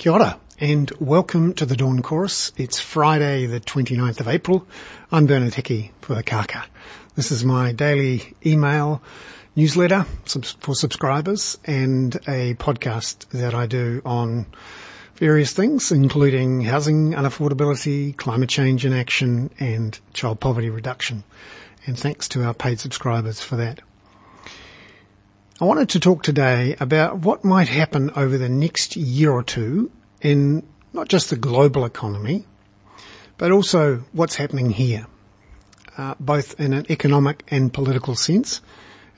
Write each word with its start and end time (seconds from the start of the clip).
Kia 0.00 0.12
ora 0.12 0.40
and 0.58 0.90
welcome 0.98 1.52
to 1.52 1.66
the 1.66 1.76
Dawn 1.76 2.00
Chorus. 2.00 2.52
It's 2.56 2.80
Friday 2.80 3.44
the 3.44 3.60
29th 3.60 4.20
of 4.20 4.28
April. 4.28 4.66
I'm 5.12 5.26
Bernard 5.26 5.52
Hickey 5.52 5.92
for 6.00 6.14
the 6.14 6.22
Kaka. 6.22 6.64
This 7.16 7.30
is 7.30 7.44
my 7.44 7.72
daily 7.72 8.34
email 8.46 9.02
newsletter 9.54 10.06
for 10.60 10.74
subscribers 10.74 11.58
and 11.66 12.16
a 12.26 12.54
podcast 12.54 13.28
that 13.32 13.54
I 13.54 13.66
do 13.66 14.00
on 14.06 14.46
various 15.16 15.52
things, 15.52 15.92
including 15.92 16.62
housing 16.62 17.12
unaffordability, 17.12 18.16
climate 18.16 18.48
change 18.48 18.86
in 18.86 18.94
action, 18.94 19.50
and 19.60 20.00
child 20.14 20.40
poverty 20.40 20.70
reduction. 20.70 21.24
And 21.84 21.98
thanks 21.98 22.26
to 22.28 22.42
our 22.44 22.54
paid 22.54 22.80
subscribers 22.80 23.42
for 23.42 23.56
that. 23.56 23.82
I 25.62 25.66
wanted 25.66 25.90
to 25.90 26.00
talk 26.00 26.22
today 26.22 26.74
about 26.80 27.18
what 27.18 27.44
might 27.44 27.68
happen 27.68 28.10
over 28.16 28.38
the 28.38 28.48
next 28.48 28.96
year 28.96 29.30
or 29.30 29.42
two 29.42 29.90
in 30.22 30.66
not 30.94 31.08
just 31.08 31.28
the 31.28 31.36
global 31.36 31.84
economy, 31.84 32.46
but 33.36 33.52
also 33.52 34.02
what's 34.12 34.36
happening 34.36 34.70
here, 34.70 35.06
uh, 35.98 36.14
both 36.18 36.58
in 36.58 36.72
an 36.72 36.86
economic 36.88 37.44
and 37.48 37.70
political 37.70 38.14
sense, 38.14 38.62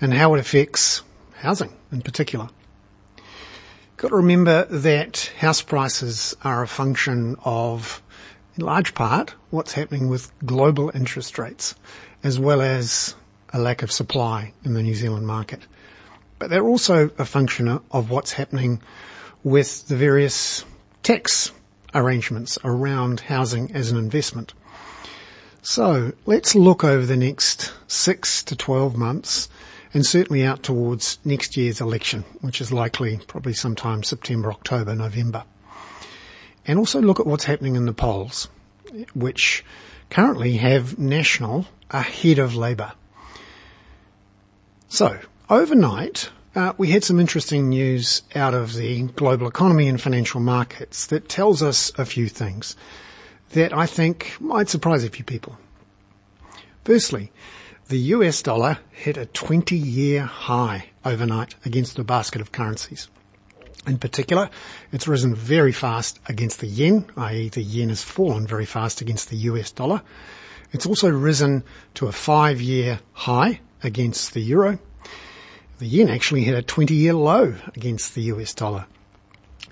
and 0.00 0.12
how 0.12 0.34
it 0.34 0.40
affects 0.40 1.02
housing 1.34 1.72
in 1.92 2.02
particular. 2.02 2.48
Got 3.96 4.08
to 4.08 4.16
remember 4.16 4.64
that 4.64 5.30
house 5.38 5.62
prices 5.62 6.34
are 6.42 6.64
a 6.64 6.66
function 6.66 7.36
of, 7.44 8.02
in 8.56 8.64
large 8.64 8.94
part, 8.94 9.36
what's 9.50 9.74
happening 9.74 10.08
with 10.08 10.32
global 10.44 10.90
interest 10.92 11.38
rates, 11.38 11.76
as 12.24 12.36
well 12.36 12.60
as 12.60 13.14
a 13.52 13.60
lack 13.60 13.82
of 13.82 13.92
supply 13.92 14.52
in 14.64 14.74
the 14.74 14.82
New 14.82 14.96
Zealand 14.96 15.28
market. 15.28 15.68
But 16.42 16.50
they're 16.50 16.66
also 16.66 17.08
a 17.18 17.24
function 17.24 17.68
of 17.68 18.10
what's 18.10 18.32
happening 18.32 18.82
with 19.44 19.86
the 19.86 19.94
various 19.94 20.64
tax 21.04 21.52
arrangements 21.94 22.58
around 22.64 23.20
housing 23.20 23.70
as 23.76 23.92
an 23.92 23.96
investment. 23.96 24.52
So 25.62 26.10
let's 26.26 26.56
look 26.56 26.82
over 26.82 27.06
the 27.06 27.16
next 27.16 27.72
six 27.86 28.42
to 28.42 28.56
12 28.56 28.96
months 28.96 29.48
and 29.94 30.04
certainly 30.04 30.44
out 30.44 30.64
towards 30.64 31.20
next 31.24 31.56
year's 31.56 31.80
election, 31.80 32.24
which 32.40 32.60
is 32.60 32.72
likely 32.72 33.20
probably 33.28 33.52
sometime 33.52 34.02
September, 34.02 34.50
October, 34.50 34.96
November. 34.96 35.44
And 36.66 36.76
also 36.76 37.00
look 37.00 37.20
at 37.20 37.26
what's 37.28 37.44
happening 37.44 37.76
in 37.76 37.86
the 37.86 37.92
polls, 37.92 38.48
which 39.14 39.64
currently 40.10 40.56
have 40.56 40.98
National 40.98 41.66
ahead 41.88 42.40
of 42.40 42.56
Labour. 42.56 42.94
So, 44.88 45.20
overnight, 45.52 46.30
uh, 46.54 46.72
we 46.76 46.90
had 46.90 47.04
some 47.04 47.18
interesting 47.18 47.68
news 47.68 48.22
out 48.34 48.54
of 48.54 48.74
the 48.74 49.02
global 49.02 49.48
economy 49.48 49.88
and 49.88 50.00
financial 50.00 50.40
markets 50.40 51.06
that 51.06 51.28
tells 51.28 51.62
us 51.62 51.90
a 51.98 52.04
few 52.04 52.28
things 52.28 52.76
that 53.50 53.72
I 53.72 53.86
think 53.86 54.36
might 54.40 54.68
surprise 54.68 55.04
a 55.04 55.10
few 55.10 55.24
people. 55.24 55.58
Firstly, 56.84 57.32
the 57.88 57.98
US 57.98 58.42
dollar 58.42 58.78
hit 58.90 59.16
a 59.16 59.26
20 59.26 59.76
year 59.76 60.22
high 60.22 60.90
overnight 61.04 61.54
against 61.64 61.98
a 61.98 62.04
basket 62.04 62.40
of 62.40 62.52
currencies. 62.52 63.08
In 63.86 63.98
particular, 63.98 64.48
it's 64.92 65.08
risen 65.08 65.34
very 65.34 65.72
fast 65.72 66.20
against 66.28 66.60
the 66.60 66.68
yen, 66.68 67.06
i.e. 67.16 67.48
the 67.48 67.62
yen 67.62 67.88
has 67.88 68.02
fallen 68.02 68.46
very 68.46 68.66
fast 68.66 69.00
against 69.00 69.28
the 69.28 69.36
US 69.36 69.70
dollar. 69.72 70.02
It's 70.72 70.86
also 70.86 71.10
risen 71.10 71.64
to 71.94 72.06
a 72.06 72.12
five 72.12 72.60
year 72.60 73.00
high 73.12 73.60
against 73.82 74.34
the 74.34 74.40
euro. 74.40 74.78
The 75.82 75.88
yen 75.88 76.10
actually 76.10 76.44
hit 76.44 76.54
a 76.54 76.62
20 76.62 76.94
year 76.94 77.12
low 77.12 77.56
against 77.74 78.14
the 78.14 78.22
US 78.34 78.54
dollar. 78.54 78.86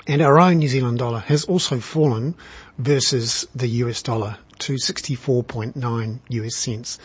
And 0.08 0.20
our 0.20 0.41
own 0.41 0.58
New 0.58 0.66
Zealand 0.66 0.98
dollar 0.98 1.20
has 1.20 1.44
also 1.44 1.78
fallen 1.78 2.34
versus 2.78 3.47
the 3.55 3.69
US 3.84 4.03
dollar 4.03 4.36
to 4.58 4.72
64.9 4.72 6.19
US 6.28 6.56
cents. 6.56 6.98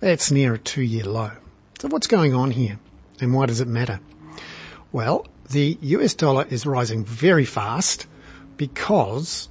That's 0.00 0.30
near 0.30 0.52
a 0.52 0.58
two 0.58 0.82
year 0.82 1.04
low. 1.04 1.30
So 1.78 1.88
what's 1.88 2.06
going 2.06 2.34
on 2.34 2.50
here 2.50 2.78
and 3.18 3.32
why 3.32 3.46
does 3.46 3.62
it 3.62 3.66
matter? 3.66 3.98
Well, 4.92 5.26
the 5.48 5.78
US 5.80 6.12
dollar 6.12 6.44
is 6.50 6.66
rising 6.66 7.02
very 7.02 7.46
fast 7.46 8.06
because 8.58 9.48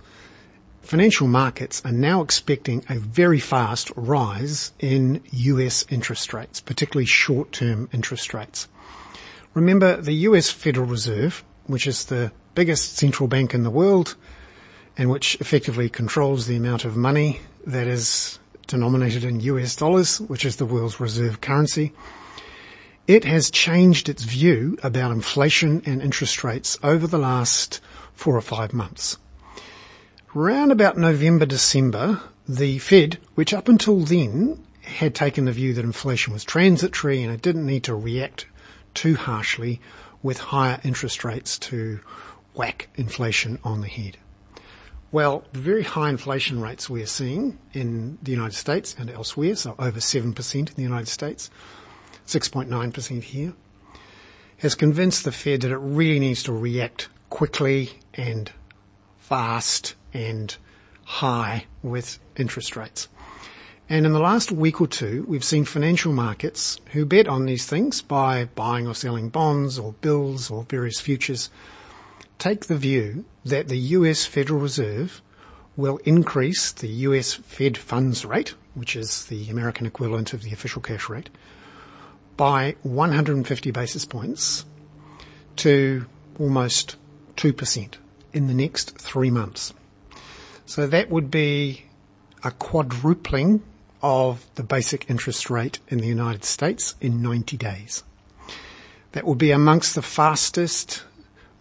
financial 0.84 1.28
markets 1.28 1.82
are 1.84 1.92
now 1.92 2.22
expecting 2.22 2.86
a 2.88 3.00
very 3.00 3.40
fast 3.40 3.92
rise 3.96 4.72
in 4.78 5.24
US 5.32 5.84
interest 5.90 6.32
rates, 6.32 6.62
particularly 6.62 7.08
short-term 7.08 7.90
interest 7.92 8.36
rates. 8.36 8.68
Remember 9.56 10.00
the 10.00 10.14
US 10.14 10.52
Federal 10.52 10.86
Reserve, 10.86 11.44
which 11.66 11.88
is 11.88 12.06
the 12.06 12.32
biggest 12.54 12.98
central 12.98 13.28
bank 13.28 13.56
in 13.56 13.64
the 13.64 13.72
world 13.72 14.16
and 14.96 15.10
which 15.10 15.36
effectively 15.42 15.90
controls 15.90 16.46
the 16.46 16.56
amount 16.56 16.86
of 16.86 16.96
money 16.96 17.42
that 17.66 17.88
is 17.88 18.38
denominated 18.68 19.24
in 19.24 19.40
US 19.40 19.76
dollars, 19.76 20.22
which 20.22 20.46
is 20.46 20.58
the 20.58 20.68
world's 20.68 21.00
reserve 21.00 21.42
currency. 21.42 21.94
It 23.08 23.26
has 23.26 23.50
changed 23.50 24.08
its 24.08 24.24
view 24.24 24.78
about 24.84 25.12
inflation 25.12 25.82
and 25.84 26.00
interest 26.00 26.44
rates 26.44 26.78
over 26.84 27.08
the 27.08 27.18
last 27.18 27.80
four 28.14 28.36
or 28.36 28.42
five 28.42 28.72
months. 28.72 29.18
Round 30.36 30.72
about 30.72 30.96
November, 30.96 31.48
December, 31.48 32.22
the 32.48 32.78
Fed, 32.78 33.18
which 33.34 33.52
up 33.52 33.68
until 33.68 34.02
then 34.02 34.64
had 34.82 35.16
taken 35.16 35.46
the 35.46 35.52
view 35.52 35.74
that 35.74 35.84
inflation 35.84 36.34
was 36.34 36.44
transitory 36.44 37.24
and 37.24 37.34
it 37.34 37.42
didn't 37.42 37.66
need 37.66 37.86
to 37.86 37.96
react 37.96 38.46
too 38.94 39.16
harshly 39.16 39.80
with 40.22 40.38
higher 40.38 40.80
interest 40.84 41.24
rates 41.24 41.58
to 41.60 42.00
whack 42.54 42.90
inflation 42.96 43.60
on 43.64 43.82
the 43.82 43.88
head. 43.88 44.18
Well, 45.12 45.44
the 45.54 45.60
very 45.60 45.84
high 45.84 46.10
inflation 46.10 46.62
rates 46.62 46.90
we're 46.90 47.08
seeing 47.08 47.58
in 47.74 48.20
the 48.22 48.32
United 48.32 48.56
States 48.56 48.96
and 48.98 49.10
elsewhere, 49.10 49.56
so 49.56 49.76
over 49.80 50.00
7% 50.00 50.56
in 50.56 50.66
the 50.76 50.84
United 50.84 51.08
States, 51.08 51.50
6.9% 52.28 53.24
here, 53.24 53.54
has 54.58 54.76
convinced 54.76 55.24
the 55.24 55.32
Fed 55.32 55.62
that 55.62 55.72
it 55.72 55.78
really 55.78 56.20
needs 56.20 56.44
to 56.44 56.54
react 56.54 57.10
quickly 57.30 57.92
and 58.14 58.52
fast 59.18 59.96
and 60.14 60.56
high 61.06 61.66
with 61.82 62.20
interest 62.36 62.76
rates. 62.76 63.08
And 63.92 64.06
in 64.06 64.14
the 64.14 64.20
last 64.20 64.52
week 64.52 64.80
or 64.80 64.86
two, 64.86 65.26
we've 65.28 65.44
seen 65.44 65.66
financial 65.66 66.14
markets 66.14 66.80
who 66.92 67.08
bet 67.08 67.28
on 67.28 67.48
these 67.48 67.66
things 67.66 68.04
by 68.04 68.46
buying 68.46 68.86
or 68.86 68.94
selling 68.94 69.30
bonds 69.30 69.80
or 69.80 69.94
bills 69.94 70.52
or 70.52 70.62
various 70.62 71.02
futures 71.02 71.50
take 72.38 72.68
the 72.68 72.78
view 72.78 73.26
that 73.44 73.68
the 73.68 73.80
US 73.98 74.26
Federal 74.26 74.60
Reserve 74.60 75.24
will 75.76 75.98
increase 76.06 76.72
the 76.72 76.88
US 76.88 77.34
Fed 77.34 77.80
funds 77.80 78.24
rate, 78.26 78.54
which 78.76 78.96
is 78.96 79.26
the 79.26 79.50
American 79.50 79.88
equivalent 79.88 80.34
of 80.34 80.44
the 80.44 80.54
official 80.54 80.84
cash 80.84 81.10
rate, 81.10 81.32
by 82.38 82.76
150 82.84 83.72
basis 83.72 84.06
points 84.06 84.66
to 85.56 86.06
almost 86.38 86.96
2% 87.38 87.94
in 88.34 88.46
the 88.46 88.54
next 88.54 89.00
three 89.00 89.32
months. 89.32 89.74
So 90.68 90.86
that 90.86 91.10
would 91.10 91.32
be 91.32 91.86
a 92.44 92.52
quadrupling 92.52 93.64
of 94.02 94.46
the 94.56 94.64
basic 94.64 95.10
interest 95.10 95.50
rate 95.50 95.80
in 95.88 96.00
the 96.00 96.08
United 96.08 96.44
States 96.44 96.96
in 97.02 97.22
90 97.22 97.58
days. 97.58 98.04
That 99.12 99.26
will 99.26 99.36
be 99.36 99.52
amongst 99.52 99.96
the 99.96 100.02
fastest 100.02 101.04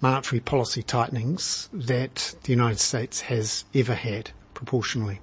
monetary 0.00 0.40
policy 0.40 0.82
tightenings 0.82 1.68
that 1.72 2.34
the 2.44 2.52
United 2.52 2.78
States 2.78 3.20
has 3.22 3.64
ever 3.74 3.94
had 3.94 4.30
proportionally. 4.54 5.20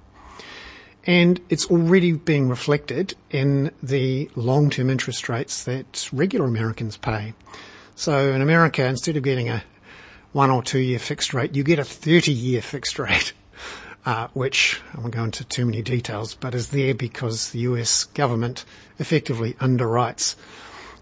And 1.06 1.40
it's 1.48 1.66
already 1.66 2.12
being 2.12 2.48
reflected 2.48 3.14
in 3.30 3.70
the 3.82 4.28
long-term 4.34 4.90
interest 4.90 5.28
rates 5.28 5.64
that 5.64 6.08
regular 6.12 6.46
Americans 6.46 6.96
pay. 6.96 7.32
So 7.94 8.32
in 8.32 8.42
America, 8.42 8.84
instead 8.84 9.16
of 9.16 9.22
getting 9.22 9.48
a 9.48 9.62
one 10.32 10.50
or 10.50 10.62
two 10.62 10.80
year 10.80 10.98
fixed 10.98 11.32
rate, 11.32 11.54
you 11.54 11.62
get 11.62 11.78
a 11.78 11.84
30 11.84 12.32
year 12.32 12.60
fixed 12.60 12.98
rate. 12.98 13.32
Uh, 14.06 14.28
which 14.34 14.80
I 14.94 15.00
won't 15.00 15.14
go 15.14 15.24
into 15.24 15.42
too 15.42 15.66
many 15.66 15.82
details, 15.82 16.36
but 16.36 16.54
is 16.54 16.68
there 16.68 16.94
because 16.94 17.50
the 17.50 17.58
US 17.70 18.04
government 18.04 18.64
effectively 19.00 19.54
underwrites 19.54 20.36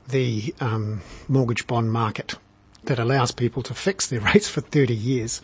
the 0.09 0.55
um, 0.59 1.03
mortgage 1.29 1.67
bond 1.67 1.93
market 1.93 2.37
that 2.85 2.99
allows 2.99 3.31
people 3.31 3.63
to 3.65 3.75
fix 3.75 4.07
their 4.07 4.21
rates 4.21 4.49
for 4.49 4.63
30 4.63 4.95
years. 4.95 5.43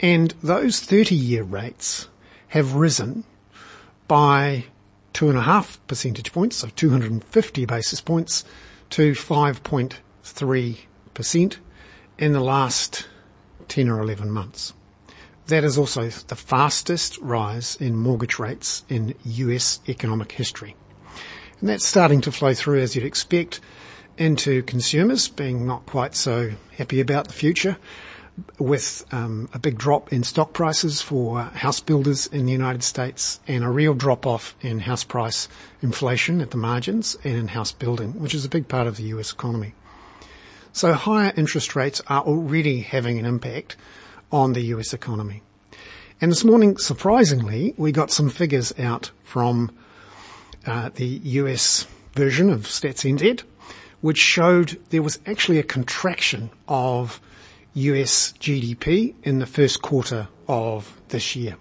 And 0.00 0.32
those 0.42 0.80
30 0.80 1.14
year 1.14 1.42
rates 1.42 2.08
have 2.48 2.72
risen 2.72 3.24
by 4.06 4.64
two 5.12 5.28
and 5.28 5.36
a 5.36 5.42
half 5.42 5.78
percentage 5.86 6.32
points, 6.32 6.56
so 6.56 6.70
250 6.74 7.66
basis 7.66 8.00
points 8.00 8.46
to 8.88 9.12
5.3% 9.12 11.56
in 12.18 12.32
the 12.32 12.40
last 12.40 13.06
10 13.68 13.90
or 13.90 14.00
11 14.00 14.30
months. 14.30 14.72
That 15.48 15.64
is 15.64 15.78
also 15.78 16.08
the 16.08 16.36
fastest 16.36 17.16
rise 17.18 17.76
in 17.80 17.96
mortgage 17.96 18.38
rates 18.38 18.84
in 18.90 19.14
US 19.24 19.80
economic 19.88 20.32
history. 20.32 20.76
And 21.60 21.70
that's 21.70 21.86
starting 21.86 22.20
to 22.22 22.32
flow 22.32 22.52
through 22.52 22.80
as 22.80 22.94
you'd 22.94 23.06
expect 23.06 23.60
into 24.18 24.62
consumers 24.62 25.26
being 25.28 25.66
not 25.66 25.86
quite 25.86 26.14
so 26.14 26.52
happy 26.76 27.00
about 27.00 27.28
the 27.28 27.32
future. 27.32 27.78
with 28.58 29.04
um, 29.10 29.48
a 29.52 29.58
big 29.58 29.76
drop 29.76 30.12
in 30.12 30.22
stock 30.22 30.52
prices 30.52 31.02
for 31.02 31.40
house 31.40 31.80
builders 31.80 32.28
in 32.28 32.46
the 32.46 32.52
United 32.52 32.84
States 32.84 33.40
and 33.48 33.64
a 33.64 33.68
real 33.68 33.94
drop 33.94 34.26
off 34.26 34.54
in 34.60 34.78
house 34.78 35.02
price 35.02 35.48
inflation 35.82 36.40
at 36.40 36.52
the 36.52 36.56
margins 36.56 37.16
and 37.24 37.34
in 37.36 37.48
house 37.48 37.72
building, 37.72 38.20
which 38.20 38.34
is 38.34 38.44
a 38.44 38.48
big 38.48 38.68
part 38.68 38.86
of 38.86 38.96
the 38.96 39.02
US 39.14 39.32
economy. 39.32 39.74
So 40.72 40.92
higher 40.92 41.32
interest 41.36 41.74
rates 41.74 42.00
are 42.06 42.22
already 42.22 42.82
having 42.82 43.18
an 43.18 43.24
impact 43.24 43.76
on 44.30 44.52
the 44.52 44.62
US 44.74 44.92
economy. 44.92 45.42
And 46.20 46.32
this 46.32 46.44
morning, 46.44 46.76
surprisingly, 46.78 47.74
we 47.76 47.92
got 47.92 48.10
some 48.10 48.28
figures 48.28 48.72
out 48.78 49.10
from 49.22 49.70
uh, 50.66 50.90
the 50.94 51.06
US 51.06 51.86
version 52.14 52.50
of 52.50 52.62
StatsNZ, 52.62 53.42
which 54.00 54.18
showed 54.18 54.78
there 54.90 55.02
was 55.02 55.18
actually 55.26 55.58
a 55.58 55.62
contraction 55.62 56.50
of 56.66 57.20
US 57.74 58.32
GDP 58.40 59.14
in 59.22 59.38
the 59.38 59.46
first 59.46 59.82
quarter 59.82 60.28
of 60.48 60.92
this 61.08 61.36
year. 61.36 61.56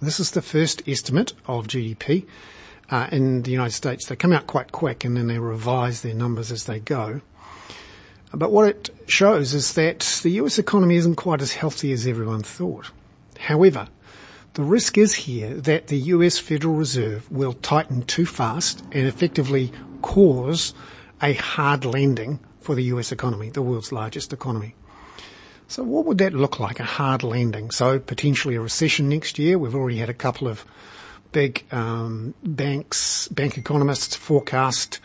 This 0.00 0.20
is 0.20 0.30
the 0.30 0.42
first 0.42 0.82
estimate 0.88 1.34
of 1.46 1.66
GDP 1.66 2.24
uh, 2.90 3.08
in 3.10 3.42
the 3.42 3.50
United 3.50 3.74
States. 3.74 4.06
They 4.06 4.16
come 4.16 4.32
out 4.32 4.46
quite 4.46 4.72
quick 4.72 5.04
and 5.04 5.16
then 5.16 5.26
they 5.26 5.38
revise 5.38 6.02
their 6.02 6.14
numbers 6.14 6.50
as 6.50 6.64
they 6.64 6.78
go. 6.78 7.20
But 8.32 8.52
what 8.52 8.68
it 8.68 8.90
shows 9.06 9.54
is 9.54 9.72
that 9.74 10.20
the 10.22 10.30
US 10.42 10.58
economy 10.58 10.96
isn't 10.96 11.16
quite 11.16 11.40
as 11.40 11.52
healthy 11.52 11.92
as 11.92 12.06
everyone 12.06 12.42
thought. 12.42 12.90
However, 13.38 13.88
the 14.54 14.62
risk 14.62 14.98
is 14.98 15.14
here 15.14 15.54
that 15.54 15.86
the 15.86 15.98
US 16.14 16.38
Federal 16.38 16.74
Reserve 16.74 17.30
will 17.30 17.54
tighten 17.54 18.02
too 18.02 18.26
fast 18.26 18.82
and 18.92 19.06
effectively 19.06 19.72
cause 20.02 20.74
a 21.22 21.32
hard 21.32 21.84
landing 21.84 22.40
for 22.60 22.74
the 22.74 22.84
US 22.84 23.12
economy, 23.12 23.50
the 23.50 23.62
world's 23.62 23.92
largest 23.92 24.32
economy. 24.32 24.74
So 25.68 25.82
what 25.82 26.06
would 26.06 26.18
that 26.18 26.32
look 26.32 26.58
like, 26.58 26.80
a 26.80 26.84
hard 26.84 27.22
landing? 27.22 27.70
So 27.70 27.98
potentially 27.98 28.56
a 28.56 28.60
recession 28.60 29.08
next 29.08 29.38
year. 29.38 29.58
We've 29.58 29.74
already 29.74 29.98
had 29.98 30.10
a 30.10 30.14
couple 30.14 30.48
of 30.48 30.64
big 31.32 31.64
um, 31.70 32.34
banks, 32.42 33.28
bank 33.28 33.58
economists 33.58 34.16
forecast 34.16 35.00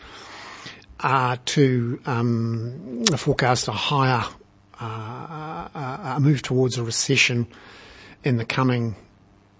uh, 1.00 1.36
to 1.44 2.00
um, 2.06 3.04
forecast 3.16 3.68
a 3.68 3.72
higher 3.72 4.24
uh, 4.80 5.68
a 6.16 6.20
move 6.20 6.42
towards 6.42 6.78
a 6.78 6.82
recession 6.82 7.46
in 8.22 8.36
the 8.36 8.44
coming 8.44 8.96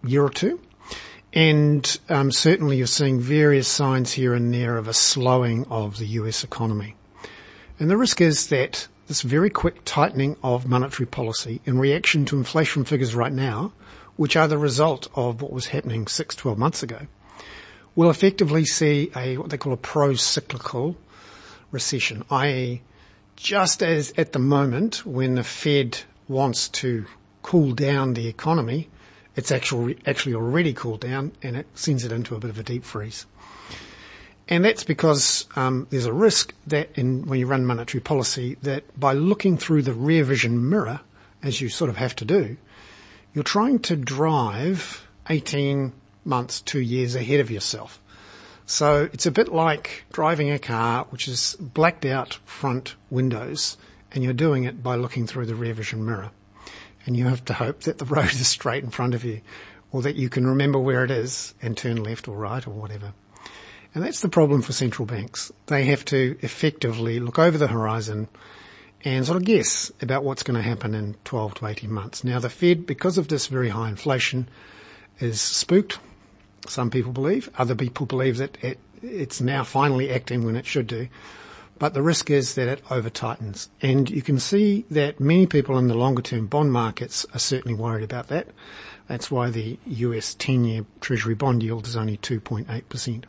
year 0.05 0.25
or 0.25 0.31
two. 0.31 0.61
And 1.33 1.99
um, 2.09 2.31
certainly 2.31 2.77
you're 2.77 2.87
seeing 2.87 3.21
various 3.21 3.67
signs 3.67 4.13
here 4.13 4.35
and 4.35 4.55
there 4.55 4.77
of 4.77 4.87
a 4.87 4.95
slowing 4.95 5.67
of 5.67 5.99
the 5.99 6.07
US 6.07 6.45
economy. 6.45 6.95
And 7.79 7.91
the 7.91 7.97
risk 7.97 8.21
is 8.21 8.49
that 8.49 8.87
this 9.09 9.23
very 9.23 9.51
quick 9.51 9.85
tightening 9.85 10.37
of 10.43 10.67
monetary 10.67 11.07
policy 11.07 11.61
in 11.65 11.79
reaction 11.79 12.25
to 12.27 12.37
inflation 12.37 12.85
figures 12.85 13.15
right 13.15 13.33
now, 13.33 13.73
which 14.17 14.37
are 14.37 14.47
the 14.47 14.59
result 14.59 15.09
of 15.15 15.43
what 15.43 15.53
was 15.53 15.67
happening 15.67 16.07
six, 16.07 16.37
12 16.37 16.57
months 16.57 16.83
ago, 16.83 17.01
will 17.97 18.11
effectively 18.11 18.65
see 18.65 19.11
a, 19.17 19.37
what 19.37 19.51
they 19.51 19.59
call 19.59 19.73
a 19.73 19.77
pro-cyclical 19.77 20.97
recession, 21.71 22.25
i.e. 22.31 22.83
just 23.37 23.83
as 23.83 24.13
at 24.17 24.33
the 24.33 24.39
moment 24.39 25.05
when 25.07 25.35
the 25.35 25.45
Fed 25.45 25.99
wants 26.29 26.69
to 26.69 27.07
cool 27.43 27.73
down 27.73 28.15
the 28.15 28.27
economy, 28.27 28.89
it's 29.37 29.53
actually, 29.53 29.99
actually 30.07 30.35
already 30.35 30.73
cooled 30.73 31.01
down 31.01 31.33
and 31.43 31.57
it 31.57 31.67
sends 31.75 32.05
it 32.05 32.13
into 32.13 32.35
a 32.35 32.39
bit 32.39 32.51
of 32.51 32.59
a 32.59 32.63
deep 32.63 32.85
freeze. 32.85 33.27
And 34.49 34.65
that's 34.65 34.85
because 34.85 35.47
um, 35.57 35.87
there's 35.91 36.07
a 36.07 36.13
risk 36.13 36.55
that 36.67 36.91
in, 36.97 37.27
when 37.27 37.41
you 37.41 37.47
run 37.47 37.65
monetary 37.65 38.01
policy 38.01 38.57
that 38.63 38.99
by 38.99 39.15
looking 39.15 39.57
through 39.57 39.83
the 39.83 39.95
rear 39.95 40.23
vision 40.23 40.69
mirror, 40.69 41.01
as 41.43 41.61
you 41.61 41.69
sort 41.69 41.91
of 41.91 41.97
have 41.97 42.15
to 42.17 42.25
do, 42.25 42.57
you're 43.33 43.45
trying 43.45 43.79
to 43.81 43.97
drive 43.97 45.07
18 45.29 45.93
months, 46.25 46.61
two 46.61 46.81
years 46.81 47.15
ahead 47.15 47.41
of 47.41 47.51
yourself. 47.51 48.01
So 48.67 49.09
it's 49.13 49.27
a 49.27 49.31
bit 49.31 49.53
like 49.53 50.05
driving 50.13 50.51
a 50.51 50.59
car 50.59 51.07
which 51.11 51.29
is 51.29 51.55
blacked 51.61 52.07
out 52.07 52.39
front 52.45 52.97
windows 53.11 53.77
and 54.13 54.25
you're 54.25 54.33
doing 54.33 54.65
it 54.65 54.83
by 54.83 54.97
looking 54.97 55.27
through 55.27 55.47
the 55.47 55.55
rear 55.55 55.75
vision 55.75 56.05
mirror. 56.05 56.31
And 57.07 57.17
you 57.17 57.27
have 57.27 57.45
to 57.47 57.53
hope 57.53 57.81
that 57.83 57.99
the 57.99 58.05
road 58.17 58.33
is 58.33 58.49
straight 58.49 58.85
in 58.85 58.91
front 58.91 59.15
of 59.15 59.25
you 59.25 59.43
or 59.93 60.03
that 60.03 60.17
you 60.17 60.29
can 60.29 60.47
remember 60.47 60.79
where 60.79 61.05
it 61.05 61.11
is 61.11 61.55
and 61.61 61.77
turn 61.77 62.03
left 62.03 62.27
or 62.27 62.37
right 62.37 62.67
or 62.67 62.71
whatever. 62.71 63.13
And 63.95 64.03
that's 64.03 64.21
the 64.21 64.29
problem 64.29 64.63
for 64.63 64.73
central 64.73 65.07
banks. 65.07 65.53
They 65.67 65.85
have 65.85 66.05
to 66.07 66.37
effectively 66.41 67.21
look 67.21 67.39
over 67.39 67.57
the 67.57 67.69
horizon 67.69 68.29
and 69.05 69.25
sort 69.25 69.37
of 69.37 69.45
guess 69.45 69.93
about 70.01 70.25
what's 70.25 70.43
going 70.43 70.57
to 70.57 70.69
happen 70.69 70.95
in 70.95 71.15
12 71.25 71.55
to 71.55 71.67
18 71.67 71.93
months. 71.93 72.25
Now 72.25 72.39
the 72.39 72.49
Fed, 72.49 72.87
because 72.87 73.19
of 73.19 73.29
this 73.29 73.47
very 73.47 73.69
high 73.69 73.91
inflation, 73.91 74.49
is 75.21 75.41
spooked. 75.41 75.99
Some 76.67 76.91
people 76.91 77.13
believe. 77.13 77.51
Other 77.59 77.75
people 77.75 78.07
believe 78.07 78.39
that 78.39 78.57
it, 78.63 78.79
it's 79.03 79.41
now 79.41 79.65
finally 79.65 80.11
acting 80.11 80.45
when 80.45 80.57
it 80.57 80.67
should 80.67 80.87
do. 80.87 81.09
But 81.79 81.93
the 81.93 82.03
risk 82.03 82.31
is 82.31 82.55
that 82.55 82.69
it 82.69 82.83
over 82.91 83.11
tightens. 83.11 83.69
And 83.83 84.09
you 84.09 84.23
can 84.23 84.39
see 84.39 84.85
that 84.91 85.19
many 85.19 85.47
people 85.47 85.77
in 85.77 85.89
the 85.89 85.95
longer 85.95 86.23
term 86.23 86.47
bond 86.47 86.73
markets 86.73 87.27
are 87.35 87.41
certainly 87.41 87.75
worried 87.75 88.05
about 88.05 88.29
that. 88.29 88.49
That's 89.09 89.31
why 89.31 89.51
the 89.51 89.79
US 89.87 90.35
10 90.35 90.65
year 90.65 90.87
treasury 91.01 91.35
bond 91.35 91.63
yield 91.63 91.87
is 91.87 91.97
only 91.97 92.17
2.8%. 92.17 93.25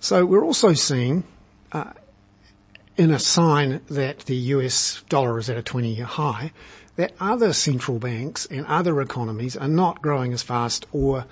So 0.00 0.24
we're 0.24 0.44
also 0.44 0.72
seeing, 0.72 1.24
uh, 1.72 1.92
in 2.96 3.10
a 3.10 3.18
sign 3.18 3.80
that 3.88 4.20
the 4.20 4.36
US 4.36 5.02
dollar 5.08 5.38
is 5.38 5.50
at 5.50 5.56
a 5.56 5.62
20 5.62 5.94
year 5.94 6.06
high, 6.06 6.52
that 6.96 7.12
other 7.20 7.52
central 7.52 7.98
banks 7.98 8.46
and 8.46 8.64
other 8.66 9.00
economies 9.00 9.56
are 9.56 9.68
not 9.68 10.00
growing 10.00 10.32
as 10.32 10.42
fast 10.42 10.86
or 10.92 11.26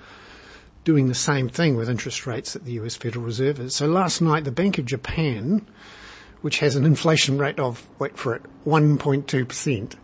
doing 0.85 1.07
the 1.07 1.15
same 1.15 1.49
thing 1.49 1.75
with 1.75 1.89
interest 1.89 2.25
rates 2.25 2.53
that 2.53 2.63
the 2.63 2.73
US 2.73 2.95
Federal 2.95 3.25
Reserve 3.25 3.59
is. 3.59 3.75
So 3.75 3.87
last 3.87 4.21
night 4.21 4.45
the 4.45 4.51
Bank 4.51 4.77
of 4.77 4.85
Japan, 4.85 5.65
which 6.41 6.59
has 6.59 6.77
an 6.77 6.85
inflation 6.85 7.37
rate 7.37 7.59
of, 7.59 7.85
wait 7.99 8.17
for 8.17 8.35
it, 8.35 8.43
1.2%, 8.65 9.95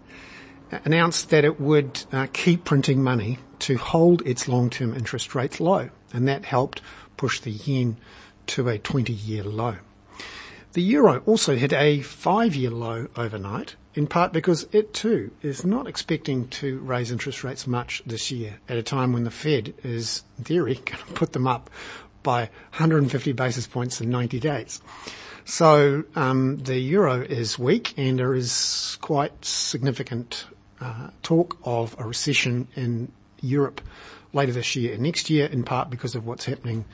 announced 0.84 1.30
that 1.30 1.46
it 1.46 1.62
would 1.62 2.04
uh, 2.12 2.28
keep 2.34 2.66
printing 2.66 3.02
money 3.02 3.38
to 3.60 3.78
hold 3.78 4.26
its 4.26 4.48
long-term 4.48 4.94
interest 4.96 5.36
rates 5.36 5.60
low. 5.60 5.90
And 6.14 6.28
that 6.28 6.46
helped 6.46 6.82
push 7.16 7.40
the 7.40 7.52
yen 7.52 7.98
to 8.48 8.68
a 8.68 8.80
20 8.80 9.14
year 9.14 9.44
low. 9.44 9.78
The 10.74 10.82
euro 10.82 11.22
also 11.26 11.58
hit 11.58 11.74
a 11.74 12.02
five 12.02 12.56
year 12.56 12.70
low 12.70 13.08
overnight, 13.18 13.76
in 13.94 14.08
part 14.08 14.32
because 14.32 14.68
it 14.72 14.94
too 14.94 15.32
is 15.42 15.66
not 15.66 15.86
expecting 15.86 16.48
to 16.48 16.80
raise 16.80 17.12
interest 17.12 17.44
rates 17.44 17.68
much 17.68 18.02
this 18.06 18.32
year 18.32 18.60
at 18.70 18.78
a 18.78 18.84
time 18.84 19.12
when 19.12 19.26
the 19.26 19.32
Fed 19.32 19.74
is, 19.84 20.24
in 20.38 20.46
theory, 20.46 20.76
going 20.86 20.98
to 21.06 21.14
put 21.14 21.34
them 21.34 21.46
up 21.46 21.70
by 22.24 22.44
150 22.72 23.34
basis 23.34 23.68
points 23.68 24.00
in 24.00 24.10
90 24.10 24.40
days. 24.40 24.82
So 25.44 26.06
um, 26.16 26.58
the 26.60 26.80
euro 26.80 27.22
is 27.22 27.60
weak, 27.60 27.94
and 27.98 28.18
there 28.18 28.34
is 28.34 28.98
quite 29.02 29.44
significant 29.44 30.46
uh, 30.80 31.10
talk 31.22 31.58
of 31.66 31.98
a 32.00 32.06
recession 32.06 32.70
in 32.76 33.12
Europe 33.42 33.82
later 34.32 34.54
this 34.54 34.76
year 34.78 34.94
and 34.94 35.04
next 35.04 35.30
year, 35.30 35.48
in 35.48 35.64
part 35.64 35.90
because 35.90 36.16
of 36.16 36.26
what's 36.26 36.46
happening 36.46 36.86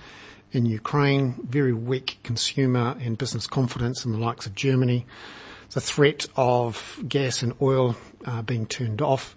in 0.51 0.65
Ukraine, 0.65 1.35
very 1.43 1.73
weak 1.73 2.17
consumer 2.23 2.95
and 3.01 3.17
business 3.17 3.47
confidence 3.47 4.05
in 4.05 4.11
the 4.11 4.17
likes 4.17 4.45
of 4.45 4.55
Germany, 4.55 5.05
the 5.71 5.81
threat 5.81 6.25
of 6.35 6.99
gas 7.07 7.41
and 7.41 7.53
oil 7.61 7.95
uh, 8.25 8.41
being 8.41 8.65
turned 8.65 9.01
off, 9.01 9.35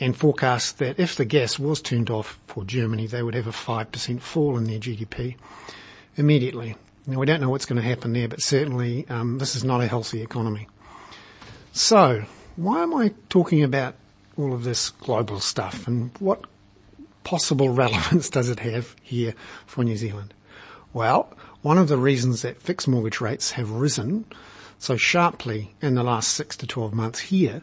and 0.00 0.16
forecast 0.16 0.78
that 0.78 1.00
if 1.00 1.16
the 1.16 1.24
gas 1.24 1.58
was 1.58 1.82
turned 1.82 2.08
off 2.08 2.38
for 2.46 2.64
Germany, 2.64 3.06
they 3.06 3.22
would 3.22 3.34
have 3.34 3.48
a 3.48 3.52
5% 3.52 4.20
fall 4.20 4.56
in 4.56 4.64
their 4.64 4.78
GDP 4.78 5.34
immediately. 6.16 6.76
Now 7.06 7.18
we 7.18 7.26
don't 7.26 7.40
know 7.40 7.50
what's 7.50 7.66
going 7.66 7.80
to 7.80 7.88
happen 7.88 8.12
there, 8.12 8.28
but 8.28 8.40
certainly 8.40 9.06
um, 9.08 9.38
this 9.38 9.56
is 9.56 9.64
not 9.64 9.80
a 9.80 9.88
healthy 9.88 10.22
economy. 10.22 10.68
So, 11.72 12.24
why 12.56 12.82
am 12.82 12.94
I 12.94 13.12
talking 13.28 13.62
about 13.62 13.94
all 14.36 14.52
of 14.52 14.64
this 14.64 14.90
global 14.90 15.40
stuff 15.40 15.86
and 15.86 16.10
what 16.18 16.44
possible 17.24 17.68
relevance 17.74 18.30
does 18.30 18.48
it 18.48 18.60
have 18.60 18.94
here 19.02 19.34
for 19.66 19.84
New 19.84 19.96
Zealand? 19.96 20.34
Well, 20.92 21.32
one 21.62 21.78
of 21.78 21.88
the 21.88 21.98
reasons 21.98 22.42
that 22.42 22.62
fixed 22.62 22.88
mortgage 22.88 23.20
rates 23.20 23.52
have 23.52 23.70
risen 23.70 24.24
so 24.78 24.96
sharply 24.96 25.74
in 25.82 25.94
the 25.94 26.04
last 26.04 26.34
six 26.34 26.56
to 26.58 26.66
12 26.66 26.94
months 26.94 27.18
here 27.18 27.62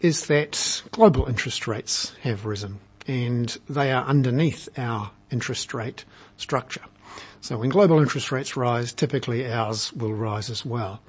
is 0.00 0.26
that 0.26 0.82
global 0.90 1.26
interest 1.26 1.66
rates 1.66 2.12
have 2.22 2.44
risen 2.44 2.80
and 3.06 3.56
they 3.68 3.92
are 3.92 4.04
underneath 4.04 4.68
our 4.76 5.10
interest 5.30 5.72
rate 5.72 6.04
structure. 6.36 6.82
So 7.40 7.58
when 7.58 7.70
global 7.70 8.00
interest 8.00 8.30
rates 8.30 8.56
rise, 8.56 8.92
typically 8.92 9.50
ours 9.50 9.92
will 9.92 10.14
rise 10.14 10.50
as 10.50 10.64
well. 10.64 11.00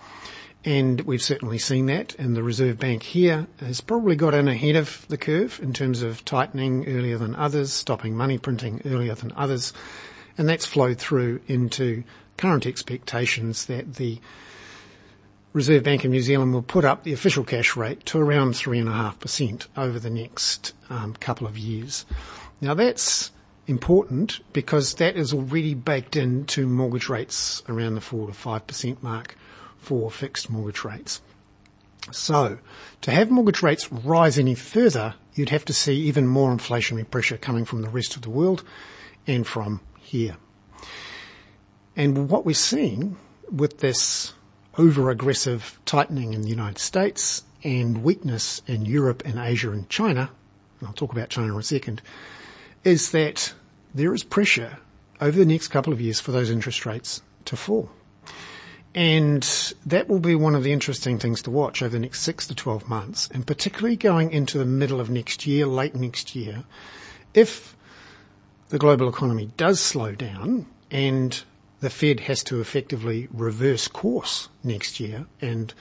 And 0.65 1.01
we've 1.01 1.21
certainly 1.21 1.57
seen 1.57 1.87
that 1.87 2.15
and 2.15 2.35
the 2.37 2.43
Reserve 2.43 2.79
Bank 2.79 3.03
here 3.03 3.47
has 3.59 3.81
probably 3.81 4.15
got 4.15 4.33
in 4.33 4.47
ahead 4.47 4.77
of 4.77 5.05
the 5.09 5.17
curve 5.17 5.59
in 5.61 5.73
terms 5.73 6.01
of 6.01 6.23
tightening 6.23 6.87
earlier 6.87 7.17
than 7.17 7.35
others, 7.35 7.73
stopping 7.73 8.15
money 8.15 8.37
printing 8.37 8.81
earlier 8.85 9.13
than 9.13 9.33
others. 9.35 9.73
And 10.37 10.47
that's 10.47 10.65
flowed 10.65 10.99
through 10.99 11.41
into 11.47 12.03
current 12.37 12.65
expectations 12.65 13.65
that 13.65 13.95
the 13.95 14.19
Reserve 15.51 15.83
Bank 15.83 16.05
of 16.05 16.11
New 16.11 16.21
Zealand 16.21 16.53
will 16.53 16.63
put 16.63 16.85
up 16.85 17.03
the 17.03 17.13
official 17.13 17.43
cash 17.43 17.75
rate 17.75 18.05
to 18.07 18.19
around 18.19 18.53
3.5% 18.53 19.67
over 19.77 19.99
the 19.99 20.09
next 20.09 20.73
um, 20.89 21.13
couple 21.13 21.45
of 21.45 21.57
years. 21.57 22.05
Now 22.61 22.73
that's 22.73 23.31
important 23.67 24.39
because 24.53 24.95
that 24.95 25.15
is 25.15 25.33
already 25.33 25.73
baked 25.73 26.15
into 26.15 26.67
mortgage 26.67 27.09
rates 27.09 27.61
around 27.67 27.95
the 27.95 28.01
4 28.01 28.27
to 28.27 28.33
5% 28.33 29.03
mark 29.03 29.35
for 29.83 30.09
fixed 30.09 30.49
mortgage 30.49 30.83
rates. 30.83 31.21
So, 32.11 32.59
to 33.01 33.11
have 33.11 33.31
mortgage 33.31 33.61
rates 33.61 33.91
rise 33.91 34.37
any 34.37 34.55
further, 34.55 35.15
you'd 35.35 35.49
have 35.49 35.65
to 35.65 35.73
see 35.73 35.95
even 36.01 36.27
more 36.27 36.51
inflationary 36.51 37.09
pressure 37.09 37.37
coming 37.37 37.65
from 37.65 37.81
the 37.81 37.89
rest 37.89 38.15
of 38.15 38.21
the 38.21 38.29
world 38.29 38.63
and 39.25 39.47
from 39.47 39.81
here. 39.99 40.37
And 41.95 42.29
what 42.29 42.45
we're 42.45 42.55
seeing 42.55 43.17
with 43.51 43.79
this 43.79 44.33
over 44.77 45.09
aggressive 45.09 45.79
tightening 45.85 46.33
in 46.33 46.41
the 46.41 46.49
United 46.49 46.79
States 46.79 47.43
and 47.63 48.03
weakness 48.03 48.61
in 48.67 48.85
Europe 48.85 49.23
and 49.25 49.37
Asia 49.37 49.71
and 49.71 49.87
China, 49.89 50.29
and 50.79 50.87
I'll 50.87 50.93
talk 50.93 51.11
about 51.11 51.29
China 51.29 51.53
in 51.53 51.59
a 51.59 51.63
second, 51.63 52.01
is 52.83 53.11
that 53.11 53.53
there 53.93 54.13
is 54.13 54.23
pressure 54.23 54.77
over 55.21 55.37
the 55.37 55.45
next 55.45 55.69
couple 55.69 55.93
of 55.93 56.01
years 56.01 56.19
for 56.19 56.31
those 56.31 56.49
interest 56.49 56.85
rates 56.85 57.21
to 57.45 57.55
fall. 57.55 57.89
And 58.95 59.43
that 59.85 60.07
will 60.07 60.19
be 60.19 60.35
one 60.35 60.53
of 60.53 60.63
the 60.63 60.71
interesting 60.71 61.17
things 61.17 61.41
to 61.43 61.51
watch 61.51 61.81
over 61.81 61.89
the 61.89 61.99
next 61.99 62.21
six 62.21 62.45
to 62.47 62.55
12 62.55 62.87
months, 62.87 63.27
and 63.33 63.45
particularly 63.45 63.95
going 63.95 64.31
into 64.31 64.57
the 64.57 64.65
middle 64.65 64.99
of 64.99 65.09
next 65.09 65.47
year, 65.47 65.65
late 65.65 65.95
next 65.95 66.35
year, 66.35 66.63
if 67.33 67.75
the 68.69 68.77
global 68.77 69.09
economy 69.09 69.51
does 69.57 69.79
slow 69.79 70.13
down 70.13 70.67
and 70.91 71.43
the 71.79 71.89
Fed 71.89 72.21
has 72.21 72.43
to 72.43 72.61
effectively 72.61 73.27
reverse 73.31 73.87
course 73.87 74.47
next 74.63 74.99
year 74.99 75.25
and 75.41 75.73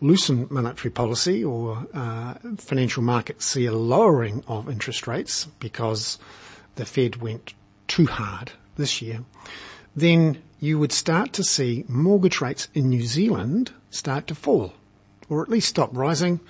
loosen 0.00 0.46
monetary 0.50 0.90
policy 0.90 1.42
or 1.42 1.86
uh, 1.94 2.34
financial 2.58 3.02
markets 3.02 3.46
see 3.46 3.64
a 3.64 3.72
lowering 3.72 4.44
of 4.46 4.68
interest 4.68 5.06
rates 5.06 5.46
because 5.60 6.18
the 6.74 6.84
Fed 6.84 7.16
went 7.16 7.54
too 7.88 8.06
hard 8.06 8.52
this 8.76 9.00
year, 9.00 9.24
then 9.96 10.42
you 10.64 10.78
would 10.78 10.92
start 10.92 11.34
to 11.34 11.44
see 11.44 11.84
mortgage 11.88 12.40
rates 12.40 12.68
in 12.72 12.88
New 12.88 13.02
Zealand 13.02 13.70
start 13.90 14.26
to 14.26 14.34
fall, 14.34 14.72
or 15.28 15.42
at 15.42 15.50
least 15.50 15.68
stop 15.68 15.90
rising, 15.92 16.40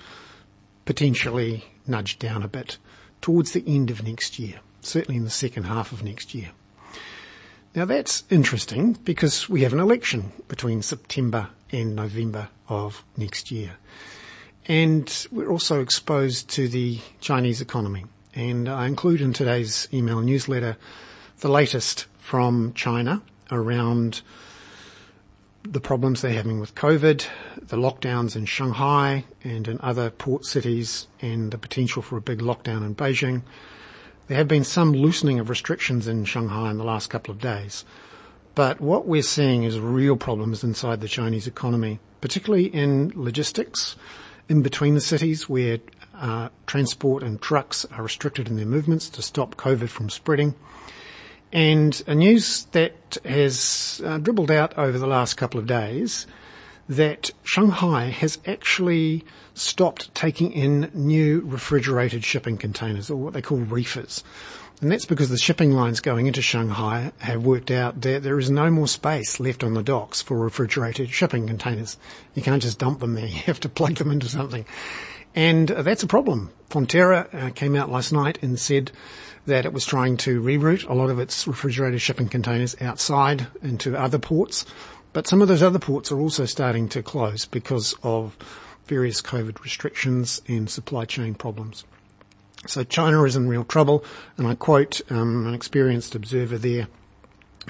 potentially 0.85 1.65
nudge 1.85 2.17
down 2.17 2.41
a 2.41 2.47
bit 2.47 2.77
towards 3.19 3.51
the 3.51 3.63
end 3.67 3.91
of 3.91 4.07
next 4.07 4.39
year, 4.39 4.61
certainly 4.79 5.17
in 5.17 5.25
the 5.25 5.29
second 5.29 5.63
half 5.63 5.91
of 5.91 6.01
next 6.01 6.33
year. 6.33 6.51
Now 7.75 7.83
that's 7.83 8.23
interesting 8.29 8.93
because 8.93 9.49
we 9.49 9.63
have 9.63 9.73
an 9.73 9.81
election 9.81 10.31
between 10.47 10.81
September 10.81 11.49
and 11.73 11.93
November 11.93 12.47
of 12.69 13.03
next 13.17 13.51
year. 13.51 13.71
And 14.65 15.27
we're 15.29 15.51
also 15.51 15.81
exposed 15.81 16.49
to 16.51 16.69
the 16.69 17.01
Chinese 17.19 17.59
economy. 17.59 18.05
And 18.33 18.69
I 18.69 18.87
include 18.87 19.19
in 19.19 19.33
today's 19.33 19.89
email 19.91 20.21
newsletter 20.21 20.77
the 21.41 21.49
latest 21.49 22.05
from 22.17 22.71
China 22.75 23.21
around 23.51 24.21
the 25.63 25.81
problems 25.81 26.21
they're 26.21 26.33
having 26.33 26.59
with 26.59 26.75
COVID, 26.75 27.27
the 27.61 27.77
lockdowns 27.77 28.35
in 28.35 28.45
Shanghai 28.45 29.25
and 29.43 29.67
in 29.67 29.79
other 29.81 30.09
port 30.09 30.45
cities, 30.45 31.07
and 31.21 31.51
the 31.51 31.57
potential 31.57 32.01
for 32.01 32.17
a 32.17 32.21
big 32.21 32.39
lockdown 32.39 32.85
in 32.85 32.95
Beijing. 32.95 33.41
There 34.27 34.37
have 34.37 34.47
been 34.47 34.63
some 34.63 34.93
loosening 34.93 35.39
of 35.39 35.49
restrictions 35.49 36.07
in 36.07 36.25
Shanghai 36.25 36.71
in 36.71 36.77
the 36.77 36.83
last 36.83 37.09
couple 37.09 37.31
of 37.31 37.39
days. 37.39 37.85
But 38.55 38.79
what 38.79 39.05
we're 39.05 39.21
seeing 39.21 39.63
is 39.63 39.79
real 39.79 40.15
problems 40.15 40.63
inside 40.63 41.01
the 41.01 41.07
Chinese 41.07 41.45
economy, 41.45 41.99
particularly 42.21 42.67
in 42.67 43.11
logistics, 43.13 43.95
in 44.47 44.61
between 44.61 44.95
the 44.95 45.01
cities 45.01 45.49
where 45.49 45.79
uh, 46.15 46.49
transport 46.65 47.21
and 47.21 47.41
trucks 47.41 47.85
are 47.91 48.03
restricted 48.03 48.47
in 48.47 48.55
their 48.55 48.65
movements 48.65 49.09
to 49.09 49.21
stop 49.21 49.55
COVID 49.55 49.89
from 49.89 50.09
spreading. 50.09 50.55
And 51.55 52.03
a 52.05 52.13
news 52.13 52.65
that 52.73 53.17
has 53.23 54.01
uh, 54.03 54.17
dribbled 54.17 54.51
out 54.51 54.77
over 54.77 54.99
the 54.99 55.07
last 55.07 55.35
couple 55.35 55.57
of 55.57 55.65
days 55.65 56.27
that 56.89 57.31
Shanghai 57.45 58.07
has 58.07 58.39
actually 58.45 59.23
stopped 59.53 60.13
taking 60.13 60.51
in 60.51 60.91
new 60.93 61.43
refrigerated 61.45 62.25
shipping 62.25 62.57
containers 62.57 63.09
or 63.09 63.15
what 63.15 63.31
they 63.31 63.41
call 63.41 63.59
reefers. 63.59 64.21
And 64.81 64.91
that's 64.91 65.05
because 65.05 65.29
the 65.29 65.37
shipping 65.37 65.71
lines 65.71 66.01
going 66.01 66.27
into 66.27 66.41
Shanghai 66.41 67.13
have 67.19 67.45
worked 67.45 67.71
out 67.71 68.01
that 68.01 68.23
there 68.23 68.37
is 68.37 68.49
no 68.49 68.69
more 68.69 68.89
space 68.89 69.39
left 69.39 69.63
on 69.63 69.75
the 69.75 69.81
docks 69.81 70.21
for 70.21 70.37
refrigerated 70.37 71.09
shipping 71.09 71.47
containers. 71.47 71.95
You 72.33 72.41
can't 72.41 72.61
just 72.61 72.79
dump 72.79 72.99
them 72.99 73.13
there. 73.13 73.27
You 73.27 73.43
have 73.43 73.61
to 73.61 73.69
plug 73.69 73.95
them 73.95 74.11
into 74.11 74.27
something. 74.27 74.65
And 75.35 75.67
that's 75.67 76.01
a 76.01 76.07
problem. 76.07 76.49
Fonterra 76.69 77.31
uh, 77.33 77.49
came 77.51 77.75
out 77.75 77.91
last 77.91 78.13
night 78.13 78.39
and 78.41 78.57
said 78.57 78.91
that 79.45 79.65
it 79.65 79.73
was 79.73 79.85
trying 79.85 80.15
to 80.17 80.41
reroute 80.41 80.89
a 80.89 80.93
lot 80.93 81.09
of 81.09 81.19
its 81.19 81.45
refrigerated 81.45 82.01
shipping 82.01 82.29
containers 82.29 82.75
outside 82.81 83.45
into 83.61 83.97
other 83.97 84.17
ports. 84.17 84.65
But 85.11 85.27
some 85.27 85.41
of 85.41 85.49
those 85.49 85.61
other 85.61 85.77
ports 85.77 86.11
are 86.11 86.19
also 86.19 86.45
starting 86.45 86.87
to 86.89 87.03
close 87.03 87.45
because 87.45 87.95
of 88.01 88.37
various 88.85 89.21
COVID 89.21 89.61
restrictions 89.61 90.41
and 90.47 90.69
supply 90.69 91.03
chain 91.03 91.35
problems. 91.35 91.83
So 92.65 92.83
China 92.83 93.23
is 93.23 93.35
in 93.35 93.47
real 93.47 93.65
trouble, 93.65 94.05
and 94.37 94.47
I 94.47 94.55
quote 94.55 95.01
um, 95.11 95.47
an 95.47 95.53
experienced 95.53 96.15
observer 96.15 96.57
there 96.57 96.87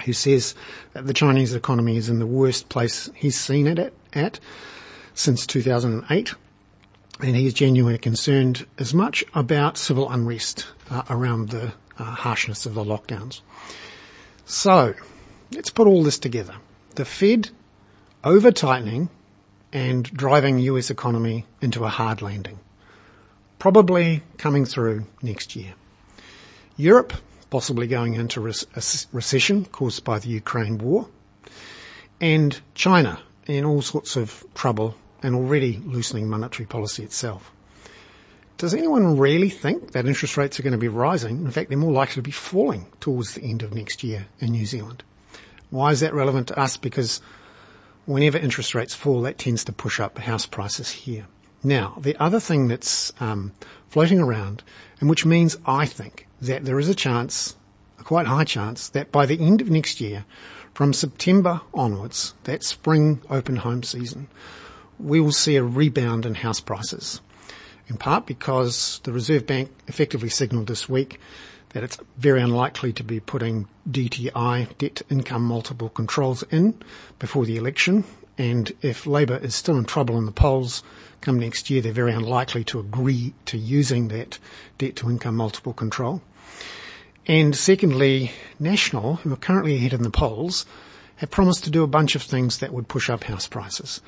who 0.04 0.12
says 0.12 0.54
that 0.92 1.06
the 1.06 1.14
Chinese 1.14 1.54
economy 1.54 1.96
is 1.96 2.08
in 2.08 2.20
the 2.20 2.26
worst 2.26 2.68
place 2.68 3.10
he's 3.14 3.38
seen 3.38 3.66
it 3.66 3.78
at, 3.78 3.92
at 4.12 4.40
since 5.14 5.46
2008, 5.46 6.34
and 7.20 7.34
he 7.34 7.46
is 7.46 7.54
genuinely 7.54 7.98
concerned 7.98 8.66
as 8.78 8.92
much 8.92 9.24
about 9.34 9.78
civil 9.78 10.10
unrest 10.10 10.66
uh, 10.90 11.02
around 11.08 11.48
the 11.50 11.72
uh, 11.98 12.04
harshness 12.04 12.66
of 12.66 12.74
the 12.74 12.84
lockdowns. 12.84 13.40
So, 14.44 14.94
let's 15.50 15.70
put 15.70 15.86
all 15.86 16.02
this 16.02 16.18
together. 16.18 16.54
The 16.94 17.04
Fed 17.04 17.50
over 18.22 18.50
tightening 18.50 19.08
and 19.72 20.04
driving 20.04 20.58
US 20.58 20.90
economy 20.90 21.46
into 21.60 21.84
a 21.84 21.88
hard 21.88 22.22
landing 22.22 22.58
probably 23.58 24.22
coming 24.38 24.64
through 24.64 25.04
next 25.22 25.56
year. 25.56 25.74
Europe 26.76 27.12
possibly 27.48 27.86
going 27.86 28.14
into 28.14 28.40
a 28.40 28.52
recession 29.12 29.64
caused 29.66 30.04
by 30.04 30.18
the 30.18 30.28
Ukraine 30.28 30.78
war, 30.78 31.08
and 32.20 32.60
China 32.74 33.20
in 33.46 33.64
all 33.64 33.82
sorts 33.82 34.16
of 34.16 34.44
trouble 34.54 34.94
and 35.22 35.34
already 35.34 35.80
loosening 35.84 36.28
monetary 36.28 36.66
policy 36.66 37.02
itself. 37.02 37.50
Does 38.58 38.72
anyone 38.72 39.18
really 39.18 39.50
think 39.50 39.92
that 39.92 40.06
interest 40.06 40.36
rates 40.36 40.58
are 40.58 40.62
going 40.62 40.72
to 40.72 40.78
be 40.78 40.88
rising? 40.88 41.44
In 41.44 41.50
fact, 41.50 41.68
they're 41.68 41.76
more 41.76 41.92
likely 41.92 42.14
to 42.14 42.22
be 42.22 42.30
falling 42.30 42.86
towards 43.00 43.34
the 43.34 43.42
end 43.42 43.62
of 43.62 43.74
next 43.74 44.02
year 44.02 44.26
in 44.38 44.52
New 44.52 44.64
Zealand. 44.64 45.02
Why 45.68 45.90
is 45.90 46.00
that 46.00 46.14
relevant 46.14 46.48
to 46.48 46.58
us? 46.58 46.78
Because 46.78 47.20
whenever 48.06 48.38
interest 48.38 48.74
rates 48.74 48.94
fall, 48.94 49.22
that 49.22 49.36
tends 49.36 49.64
to 49.64 49.72
push 49.72 50.00
up 50.00 50.16
house 50.16 50.46
prices 50.46 50.90
here. 50.90 51.26
Now, 51.62 51.98
the 52.00 52.16
other 52.22 52.40
thing 52.40 52.68
that's 52.68 53.12
um, 53.20 53.52
floating 53.88 54.20
around, 54.20 54.62
and 55.00 55.10
which 55.10 55.26
means 55.26 55.58
I 55.66 55.84
think 55.84 56.26
that 56.40 56.64
there 56.64 56.78
is 56.78 56.88
a 56.88 56.94
chance, 56.94 57.56
a 57.98 58.04
quite 58.04 58.26
high 58.26 58.44
chance, 58.44 58.88
that 58.90 59.12
by 59.12 59.26
the 59.26 59.40
end 59.40 59.60
of 59.60 59.68
next 59.68 60.00
year, 60.00 60.24
from 60.72 60.92
September 60.92 61.60
onwards, 61.74 62.34
that 62.44 62.62
spring 62.62 63.20
open 63.28 63.56
home 63.56 63.82
season, 63.82 64.28
we 64.98 65.20
will 65.20 65.32
see 65.32 65.56
a 65.56 65.62
rebound 65.62 66.26
in 66.26 66.34
house 66.34 66.60
prices. 66.60 67.20
In 67.88 67.96
part 67.96 68.26
because 68.26 69.00
the 69.04 69.12
Reserve 69.12 69.46
Bank 69.46 69.70
effectively 69.86 70.28
signalled 70.28 70.66
this 70.66 70.88
week 70.88 71.20
that 71.70 71.84
it's 71.84 71.98
very 72.16 72.40
unlikely 72.40 72.92
to 72.94 73.04
be 73.04 73.20
putting 73.20 73.68
DTI, 73.88 74.76
debt 74.78 75.02
income 75.10 75.42
multiple 75.42 75.88
controls 75.90 76.42
in 76.44 76.74
before 77.18 77.44
the 77.44 77.56
election. 77.56 78.04
And 78.38 78.72
if 78.82 79.06
Labour 79.06 79.36
is 79.36 79.54
still 79.54 79.78
in 79.78 79.84
trouble 79.84 80.18
in 80.18 80.26
the 80.26 80.32
polls, 80.32 80.82
come 81.20 81.38
next 81.38 81.70
year, 81.70 81.80
they're 81.80 81.92
very 81.92 82.12
unlikely 82.12 82.64
to 82.64 82.80
agree 82.80 83.34
to 83.46 83.58
using 83.58 84.08
that 84.08 84.38
debt 84.78 84.96
to 84.96 85.10
income 85.10 85.36
multiple 85.36 85.72
control. 85.72 86.22
And 87.26 87.56
secondly, 87.56 88.30
National, 88.58 89.16
who 89.16 89.32
are 89.32 89.36
currently 89.36 89.76
ahead 89.76 89.92
in 89.92 90.02
the 90.02 90.10
polls, 90.10 90.64
have 91.16 91.30
promised 91.30 91.64
to 91.64 91.70
do 91.70 91.82
a 91.82 91.88
bunch 91.88 92.14
of 92.14 92.22
things 92.22 92.58
that 92.58 92.72
would 92.72 92.88
push 92.88 93.10
up 93.10 93.24
house 93.24 93.46
prices. 93.46 94.00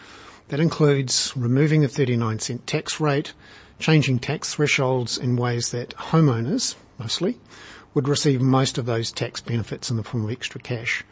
That 0.48 0.60
includes 0.60 1.32
removing 1.36 1.82
the 1.82 1.88
39 1.88 2.38
cent 2.38 2.66
tax 2.66 3.00
rate, 3.00 3.34
changing 3.78 4.18
tax 4.18 4.54
thresholds 4.54 5.18
in 5.18 5.36
ways 5.36 5.72
that 5.72 5.90
homeowners, 5.96 6.74
mostly, 6.98 7.38
would 7.92 8.08
receive 8.08 8.40
most 8.40 8.78
of 8.78 8.86
those 8.86 9.12
tax 9.12 9.40
benefits 9.42 9.90
in 9.90 9.98
the 9.98 10.02
form 10.02 10.24
of 10.24 10.30
extra 10.30 10.60
cash. 10.60 11.04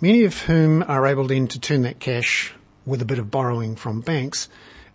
Many 0.00 0.22
of 0.24 0.42
whom 0.42 0.84
are 0.84 1.06
able 1.06 1.26
then 1.26 1.48
to 1.48 1.58
turn 1.58 1.82
that 1.82 1.98
cash 1.98 2.52
with 2.86 3.02
a 3.02 3.04
bit 3.04 3.18
of 3.18 3.32
borrowing 3.32 3.74
from 3.74 4.00
banks 4.00 4.48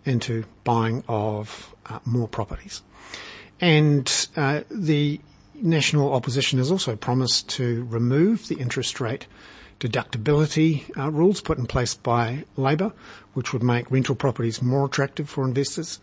into 0.06 0.44
buying 0.64 1.04
of 1.06 1.74
uh, 1.86 1.98
more 2.06 2.28
properties. 2.28 2.82
And 3.60 4.10
uh, 4.34 4.62
the 4.70 5.20
national 5.54 6.12
opposition 6.14 6.58
has 6.58 6.70
also 6.70 6.96
promised 6.96 7.50
to 7.50 7.84
remove 7.90 8.48
the 8.48 8.56
interest 8.56 8.98
rate 8.98 9.26
deductibility 9.84 10.84
uh, 10.98 11.10
rules 11.10 11.42
put 11.42 11.58
in 11.58 11.66
place 11.66 11.94
by 11.94 12.44
Labour, 12.56 12.92
which 13.34 13.52
would 13.52 13.62
make 13.62 13.90
rental 13.90 14.14
properties 14.14 14.62
more 14.62 14.86
attractive 14.86 15.28
for 15.28 15.44
investors, 15.44 16.00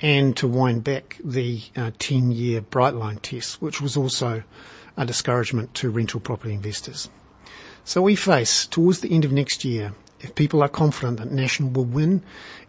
and 0.00 0.36
to 0.36 0.46
wind 0.46 0.84
back 0.84 1.18
the 1.24 1.62
uh, 1.74 1.90
10-year 1.98 2.60
bright 2.60 2.94
line 2.94 3.16
test, 3.16 3.62
which 3.62 3.80
was 3.80 3.96
also 3.96 4.42
a 4.96 5.06
discouragement 5.06 5.72
to 5.72 5.88
rental 5.88 6.20
property 6.20 6.52
investors. 6.52 7.08
So 7.84 8.02
we 8.02 8.14
face, 8.14 8.66
towards 8.66 9.00
the 9.00 9.10
end 9.10 9.24
of 9.24 9.32
next 9.32 9.64
year, 9.64 9.94
if 10.20 10.34
people 10.34 10.62
are 10.62 10.68
confident 10.68 11.18
that 11.18 11.30
National 11.30 11.70
will 11.70 11.84
win 11.84 12.22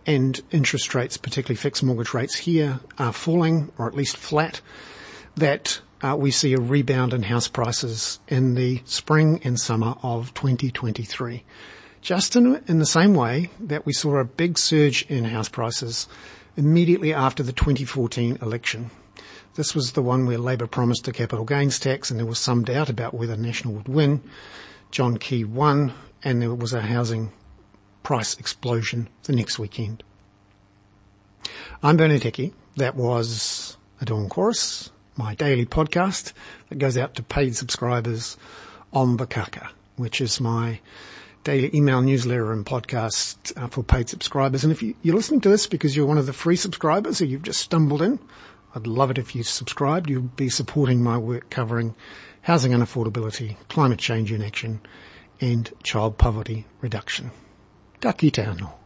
and 0.05 0.41
interest 0.51 0.95
rates, 0.95 1.17
particularly 1.17 1.57
fixed 1.57 1.83
mortgage 1.83 2.13
rates 2.13 2.35
here, 2.35 2.79
are 2.97 3.13
falling 3.13 3.71
or 3.77 3.87
at 3.87 3.95
least 3.95 4.17
flat, 4.17 4.61
that 5.35 5.81
uh, 6.05 6.15
we 6.15 6.29
see 6.29 6.53
a 6.53 6.59
rebound 6.59 7.13
in 7.13 7.23
house 7.23 7.47
prices 7.47 8.19
in 8.27 8.53
the 8.53 8.79
spring 8.85 9.41
and 9.43 9.59
summer 9.59 9.95
of 10.03 10.33
2023. 10.35 11.43
Just 12.01 12.35
in, 12.35 12.61
in 12.67 12.77
the 12.77 12.85
same 12.85 13.15
way 13.15 13.49
that 13.59 13.87
we 13.87 13.93
saw 13.93 14.17
a 14.17 14.23
big 14.23 14.59
surge 14.59 15.03
in 15.09 15.25
house 15.25 15.49
prices 15.49 16.07
immediately 16.55 17.11
after 17.11 17.41
the 17.41 17.51
2014 17.51 18.37
election. 18.41 18.91
This 19.55 19.73
was 19.73 19.93
the 19.93 20.03
one 20.03 20.27
where 20.27 20.37
Labour 20.37 20.67
promised 20.67 21.07
a 21.07 21.11
capital 21.11 21.43
gains 21.43 21.79
tax 21.79 22.11
and 22.11 22.19
there 22.19 22.27
was 22.27 22.37
some 22.37 22.63
doubt 22.63 22.89
about 22.89 23.15
whether 23.15 23.35
National 23.35 23.73
would 23.73 23.87
win. 23.87 24.21
John 24.91 25.17
Key 25.17 25.43
won 25.43 25.91
and 26.23 26.39
there 26.39 26.53
was 26.53 26.73
a 26.73 26.81
housing 26.81 27.31
price 28.03 28.37
explosion 28.37 29.09
the 29.23 29.33
next 29.33 29.57
weekend. 29.57 30.03
I'm 31.81 31.97
Bernard 31.97 32.21
Hickey. 32.21 32.53
That 32.75 32.95
was 32.95 33.77
a 34.01 34.05
Dawn 34.05 34.29
Chorus, 34.29 34.91
my 35.17 35.35
daily 35.35 35.65
podcast 35.65 36.33
that 36.69 36.79
goes 36.79 36.97
out 36.97 37.15
to 37.15 37.23
paid 37.23 37.55
subscribers 37.55 38.37
on 38.93 39.17
the 39.17 39.25
Kaka, 39.25 39.69
which 39.95 40.21
is 40.21 40.41
my 40.41 40.79
daily 41.43 41.69
email 41.73 42.01
newsletter 42.01 42.51
and 42.51 42.65
podcast 42.65 43.53
uh, 43.55 43.67
for 43.67 43.83
paid 43.83 44.09
subscribers. 44.09 44.63
And 44.63 44.71
if 44.71 44.81
you, 44.81 44.95
you're 45.01 45.15
listening 45.15 45.41
to 45.41 45.49
this 45.49 45.67
because 45.67 45.95
you're 45.95 46.05
one 46.05 46.17
of 46.17 46.25
the 46.25 46.33
free 46.33 46.55
subscribers 46.55 47.21
or 47.21 47.25
you've 47.25 47.43
just 47.43 47.61
stumbled 47.61 48.01
in, 48.01 48.19
I'd 48.73 48.87
love 48.87 49.11
it 49.11 49.17
if 49.17 49.35
you 49.35 49.43
subscribed. 49.43 50.09
You'll 50.09 50.23
be 50.23 50.49
supporting 50.49 51.01
my 51.01 51.17
work 51.17 51.49
covering 51.49 51.95
housing 52.41 52.73
unaffordability, 52.73 53.57
climate 53.69 53.99
change 53.99 54.31
in 54.31 54.43
action, 54.43 54.81
and 55.39 55.71
child 55.83 56.17
poverty 56.17 56.65
reduction. 56.81 57.31
Taki. 58.01 58.84